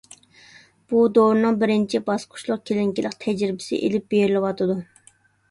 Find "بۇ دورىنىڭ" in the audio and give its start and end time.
0.93-1.59